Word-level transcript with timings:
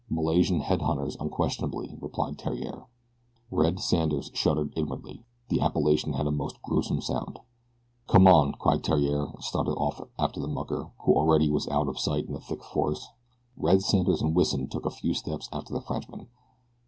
"Malaysian 0.09 0.61
head 0.61 0.81
hunters, 0.81 1.15
unquestionably," 1.19 1.95
replied 2.01 2.39
Theriere. 2.39 2.87
Red 3.51 3.79
Sanders 3.79 4.31
shuddered 4.33 4.73
inwardly. 4.75 5.25
The 5.49 5.61
appellation 5.61 6.13
had 6.13 6.25
a 6.25 6.31
most 6.31 6.59
gruesome 6.63 7.01
sound. 7.01 7.37
"Come 8.07 8.25
on!" 8.25 8.53
cried 8.53 8.83
Theriere, 8.83 9.25
and 9.31 9.43
started 9.43 9.73
off 9.73 10.01
after 10.17 10.39
the 10.39 10.47
mucker, 10.47 10.89
who 11.03 11.13
already 11.13 11.51
was 11.51 11.67
out 11.67 11.87
of 11.87 11.99
sight 11.99 12.25
in 12.25 12.33
the 12.33 12.39
thick 12.41 12.63
forest. 12.63 13.11
Red 13.55 13.83
Sanders 13.83 14.23
and 14.23 14.35
Wison 14.35 14.67
took 14.69 14.87
a 14.87 14.89
few 14.89 15.13
steps 15.13 15.47
after 15.53 15.71
the 15.71 15.81
Frenchman. 15.81 16.29